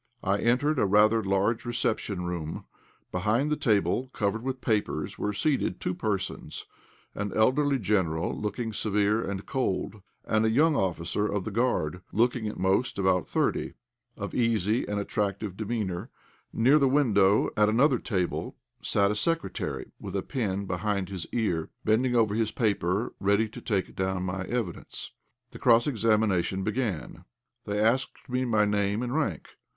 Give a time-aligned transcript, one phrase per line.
[0.23, 2.65] I entered a rather large reception room.
[3.11, 6.65] Behind the table, covered with papers, were seated two persons,
[7.13, 12.47] an elderly General, looking severe and cold, and a young officer of the Guard, looking,
[12.47, 13.73] at most, about thirty,
[14.17, 16.09] of easy and attractive demeanour;
[16.51, 21.69] near the window at another table sat a secretary with a pen behind his ear,
[21.85, 25.11] bending over his paper ready to take down my evidence.
[25.51, 27.23] The cross examination began.
[27.65, 29.49] They asked me my name and rank.